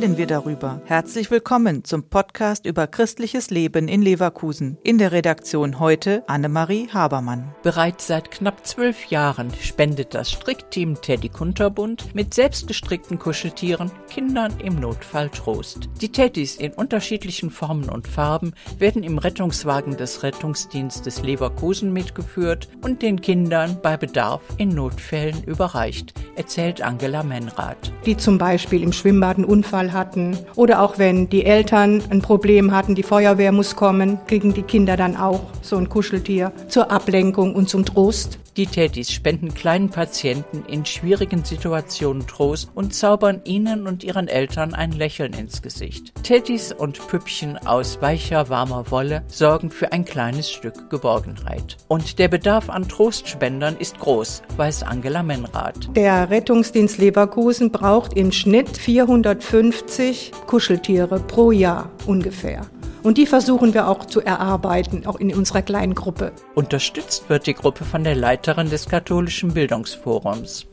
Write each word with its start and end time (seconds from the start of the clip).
wir 0.00 0.26
darüber. 0.26 0.80
Herzlich 0.86 1.30
willkommen 1.30 1.84
zum 1.84 2.08
Podcast 2.08 2.66
über 2.66 2.86
christliches 2.86 3.50
Leben 3.50 3.88
in 3.88 4.00
Leverkusen. 4.02 4.78
In 4.82 4.96
der 4.96 5.12
Redaktion 5.12 5.78
heute 5.78 6.24
Annemarie 6.26 6.88
Habermann. 6.88 7.54
Bereits 7.62 8.06
seit 8.06 8.30
knapp 8.30 8.66
zwölf 8.66 9.04
Jahren 9.06 9.52
spendet 9.60 10.14
das 10.14 10.30
Strickteam 10.30 11.00
Teddy 11.00 11.28
Kunterbund 11.28 12.14
mit 12.14 12.32
selbstgestrickten 12.34 13.18
Kuscheltieren 13.18 13.92
Kindern 14.08 14.52
im 14.64 14.80
Notfall 14.80 15.28
Trost. 15.28 15.90
Die 16.00 16.10
Teddys 16.10 16.56
in 16.56 16.72
unterschiedlichen 16.72 17.50
Formen 17.50 17.88
und 17.90 18.08
Farben 18.08 18.54
werden 18.78 19.04
im 19.04 19.18
Rettungswagen 19.18 19.96
des 19.98 20.22
Rettungsdienstes 20.22 21.22
Leverkusen 21.22 21.92
mitgeführt 21.92 22.68
und 22.82 23.02
den 23.02 23.20
Kindern 23.20 23.78
bei 23.82 23.96
Bedarf 23.98 24.40
in 24.56 24.70
Notfällen 24.70 25.44
überreicht, 25.44 26.14
erzählt 26.34 26.80
Angela 26.80 27.22
Menrath. 27.22 27.92
Die 28.06 28.16
zum 28.16 28.38
Beispiel 28.38 28.82
im 28.82 28.92
Schwimmbad 28.92 29.36
einen 29.36 29.44
Unfall 29.82 29.92
hatten 29.92 30.38
oder 30.56 30.80
auch 30.80 30.98
wenn 30.98 31.28
die 31.28 31.44
Eltern 31.44 32.02
ein 32.10 32.22
Problem 32.22 32.72
hatten, 32.72 32.94
die 32.94 33.02
Feuerwehr 33.02 33.52
muss 33.52 33.76
kommen, 33.76 34.18
kriegen 34.26 34.54
die 34.54 34.62
Kinder 34.62 34.96
dann 34.96 35.16
auch 35.16 35.40
so 35.62 35.76
ein 35.76 35.88
Kuscheltier 35.88 36.52
zur 36.68 36.90
Ablenkung 36.90 37.54
und 37.54 37.68
zum 37.68 37.84
Trost. 37.84 38.38
Die 38.58 38.66
Teddys 38.66 39.10
spenden 39.10 39.54
kleinen 39.54 39.88
Patienten 39.88 40.66
in 40.66 40.84
schwierigen 40.84 41.42
Situationen 41.42 42.26
Trost 42.26 42.70
und 42.74 42.92
zaubern 42.92 43.40
ihnen 43.44 43.86
und 43.86 44.04
ihren 44.04 44.28
Eltern 44.28 44.74
ein 44.74 44.92
Lächeln 44.92 45.32
ins 45.32 45.62
Gesicht. 45.62 46.12
Teddys 46.22 46.70
und 46.70 47.06
Püppchen 47.08 47.56
aus 47.56 48.02
weicher, 48.02 48.50
warmer 48.50 48.90
Wolle 48.90 49.22
sorgen 49.26 49.70
für 49.70 49.92
ein 49.92 50.04
kleines 50.04 50.50
Stück 50.50 50.90
Geborgenheit. 50.90 51.78
Und 51.88 52.18
der 52.18 52.28
Bedarf 52.28 52.68
an 52.68 52.88
Trostspendern 52.88 53.78
ist 53.78 53.98
groß, 53.98 54.42
weiß 54.58 54.82
Angela 54.82 55.22
Menrath. 55.22 55.88
Der 55.96 56.28
Rettungsdienst 56.28 56.98
Leverkusen 56.98 57.72
braucht 57.72 58.12
im 58.18 58.32
Schnitt 58.32 58.76
450 58.76 60.30
Kuscheltiere 60.46 61.20
pro 61.20 61.52
Jahr 61.52 61.90
ungefähr. 62.04 62.66
Und 63.02 63.18
die 63.18 63.26
versuchen 63.26 63.74
wir 63.74 63.88
auch 63.88 64.04
zu 64.04 64.20
erarbeiten, 64.20 65.06
auch 65.06 65.16
in 65.16 65.34
unserer 65.34 65.62
kleinen 65.62 65.94
Gruppe. 65.94 66.32
Unterstützt 66.54 67.28
wird 67.28 67.46
die 67.46 67.54
Gruppe 67.54 67.84
von 67.84 68.04
der 68.04 68.14
Leiterin 68.14 68.70
des 68.70 68.88
katholischen 68.88 69.54
Bildungsforums. 69.54 70.66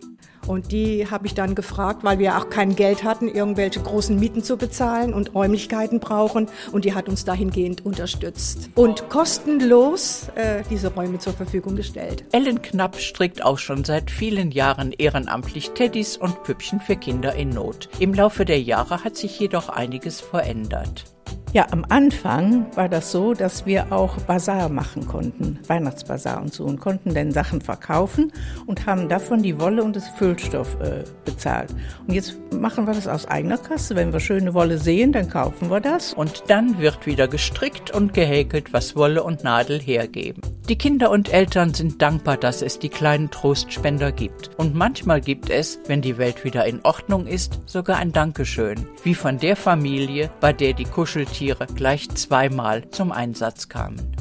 Und 0.47 0.71
die 0.71 1.05
habe 1.09 1.27
ich 1.27 1.35
dann 1.35 1.53
gefragt, 1.53 2.03
weil 2.03 2.17
wir 2.17 2.37
auch 2.37 2.49
kein 2.49 2.75
Geld 2.75 3.03
hatten, 3.03 3.27
irgendwelche 3.27 3.81
großen 3.81 4.17
Mieten 4.17 4.43
zu 4.43 4.57
bezahlen 4.57 5.13
und 5.13 5.35
Räumlichkeiten 5.35 5.99
brauchen. 5.99 6.47
Und 6.71 6.85
die 6.85 6.95
hat 6.95 7.07
uns 7.07 7.23
dahingehend 7.23 7.85
unterstützt 7.85 8.69
und 8.73 9.09
kostenlos 9.09 10.27
äh, 10.35 10.63
diese 10.69 10.93
Räume 10.93 11.19
zur 11.19 11.33
Verfügung 11.33 11.75
gestellt. 11.75 12.23
Ellen 12.31 12.61
Knapp 12.61 12.97
strickt 12.97 13.43
auch 13.43 13.59
schon 13.59 13.83
seit 13.83 14.09
vielen 14.09 14.51
Jahren 14.51 14.91
ehrenamtlich 14.91 15.71
Teddys 15.71 16.17
und 16.17 16.41
Püppchen 16.43 16.79
für 16.79 16.95
Kinder 16.95 17.35
in 17.35 17.49
Not. 17.49 17.89
Im 17.99 18.13
Laufe 18.13 18.43
der 18.45 18.61
Jahre 18.61 19.03
hat 19.03 19.17
sich 19.17 19.39
jedoch 19.39 19.69
einiges 19.69 20.19
verändert. 20.19 21.05
Ja, 21.51 21.65
am 21.71 21.83
Anfang 21.89 22.67
war 22.75 22.87
das 22.87 23.11
so, 23.11 23.33
dass 23.33 23.65
wir 23.65 23.91
auch 23.91 24.17
Bazar 24.19 24.69
machen 24.69 25.07
konnten, 25.07 25.57
Weihnachtsbazar 25.65 26.39
und 26.43 26.53
so, 26.53 26.63
und 26.63 26.79
konnten 26.79 27.15
dann 27.15 27.31
Sachen 27.31 27.59
verkaufen 27.59 28.31
und 28.67 28.85
haben 28.85 29.09
davon 29.09 29.41
die 29.41 29.59
Wolle 29.59 29.83
und 29.83 29.95
das 29.95 30.07
Füllstoff 30.09 30.79
äh, 30.79 31.03
bezahlt. 31.25 31.71
Und 32.05 32.13
jetzt 32.13 32.35
machen 32.53 32.85
wir 32.85 32.93
das 32.93 33.07
aus 33.07 33.25
eigener 33.25 33.57
Kasse. 33.57 33.95
Wenn 33.95 34.13
wir 34.13 34.19
schöne 34.19 34.53
Wolle 34.53 34.77
sehen, 34.77 35.11
dann 35.11 35.27
kaufen 35.27 35.71
wir 35.71 35.79
das. 35.79 36.13
Und 36.13 36.43
dann 36.49 36.77
wird 36.77 37.07
wieder 37.07 37.27
gestrickt 37.27 37.89
und 37.89 38.13
gehäkelt, 38.13 38.71
was 38.71 38.95
Wolle 38.95 39.23
und 39.23 39.43
Nadel 39.43 39.79
hergeben. 39.79 40.43
Die 40.69 40.77
Kinder 40.77 41.09
und 41.09 41.33
Eltern 41.33 41.73
sind 41.73 41.99
dankbar, 41.99 42.37
dass 42.37 42.61
es 42.61 42.77
die 42.77 42.89
kleinen 42.89 43.31
Trostspender 43.31 44.11
gibt. 44.11 44.51
Und 44.57 44.75
manchmal 44.75 45.19
gibt 45.19 45.49
es, 45.49 45.79
wenn 45.87 46.03
die 46.03 46.19
Welt 46.19 46.43
wieder 46.43 46.67
in 46.67 46.81
Ordnung 46.83 47.25
ist, 47.25 47.59
sogar 47.65 47.97
ein 47.97 48.11
Dankeschön, 48.11 48.85
wie 49.03 49.15
von 49.15 49.39
der 49.39 49.55
Familie, 49.55 50.29
bei 50.41 50.53
der 50.53 50.73
die 50.73 50.85
Kuscheltiere 50.85 51.38
gleich 51.75 52.09
zweimal 52.09 52.89
zum 52.91 53.11
Einsatz 53.11 53.69
kamen. 53.69 54.19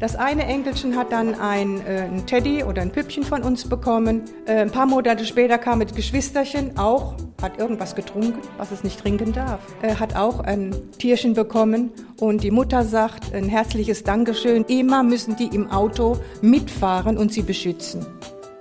Das 0.00 0.14
eine 0.14 0.44
Enkelchen 0.44 0.96
hat 0.96 1.10
dann 1.10 1.34
ein, 1.34 1.84
äh, 1.84 2.02
ein 2.02 2.24
Teddy 2.24 2.62
oder 2.62 2.82
ein 2.82 2.92
Püppchen 2.92 3.24
von 3.24 3.42
uns 3.42 3.68
bekommen. 3.68 4.22
Äh, 4.46 4.58
ein 4.60 4.70
paar 4.70 4.86
Monate 4.86 5.24
später 5.24 5.58
kam 5.58 5.80
das 5.80 5.92
Geschwisterchen 5.92 6.78
auch, 6.78 7.14
hat 7.42 7.58
irgendwas 7.58 7.96
getrunken, 7.96 8.38
was 8.58 8.70
es 8.70 8.84
nicht 8.84 9.00
trinken 9.00 9.32
darf. 9.32 9.58
Äh, 9.82 9.96
hat 9.96 10.14
auch 10.14 10.38
ein 10.38 10.72
Tierchen 10.98 11.34
bekommen 11.34 11.90
und 12.20 12.44
die 12.44 12.52
Mutter 12.52 12.84
sagt 12.84 13.34
ein 13.34 13.48
herzliches 13.48 14.04
Dankeschön. 14.04 14.64
Immer 14.66 15.02
müssen 15.02 15.34
die 15.34 15.48
im 15.48 15.68
Auto 15.68 16.18
mitfahren 16.42 17.18
und 17.18 17.32
sie 17.32 17.42
beschützen. 17.42 18.06